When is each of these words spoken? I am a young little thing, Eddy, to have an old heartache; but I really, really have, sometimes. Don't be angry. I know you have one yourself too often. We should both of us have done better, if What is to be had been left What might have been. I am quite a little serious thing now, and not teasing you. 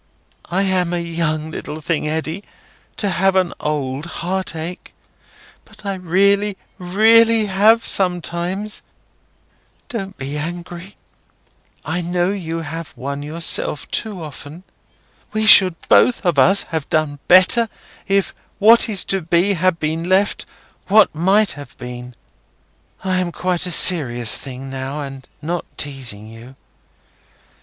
I 0.49 0.63
am 0.63 0.93
a 0.95 0.99
young 0.99 1.51
little 1.51 1.79
thing, 1.79 2.07
Eddy, 2.07 2.43
to 2.97 3.07
have 3.07 3.35
an 3.35 3.53
old 3.59 4.07
heartache; 4.07 4.95
but 5.63 5.85
I 5.85 5.93
really, 5.93 6.57
really 6.79 7.45
have, 7.45 7.85
sometimes. 7.85 8.81
Don't 9.89 10.17
be 10.17 10.39
angry. 10.39 10.95
I 11.85 12.01
know 12.01 12.31
you 12.31 12.61
have 12.61 12.87
one 12.95 13.21
yourself 13.21 13.87
too 13.91 14.23
often. 14.23 14.63
We 15.33 15.45
should 15.45 15.75
both 15.87 16.25
of 16.25 16.39
us 16.39 16.63
have 16.63 16.89
done 16.89 17.19
better, 17.27 17.69
if 18.07 18.33
What 18.57 18.89
is 18.89 19.03
to 19.03 19.21
be 19.21 19.53
had 19.53 19.79
been 19.79 20.09
left 20.09 20.47
What 20.87 21.13
might 21.13 21.51
have 21.51 21.77
been. 21.77 22.15
I 23.03 23.19
am 23.19 23.31
quite 23.31 23.65
a 23.67 23.69
little 23.69 23.73
serious 23.73 24.35
thing 24.35 24.67
now, 24.71 25.01
and 25.01 25.27
not 25.43 25.63
teasing 25.77 26.27
you. 26.27 26.55